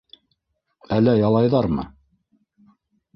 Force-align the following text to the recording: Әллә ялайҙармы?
Әллә 0.95 1.13
ялайҙармы? 1.19 1.85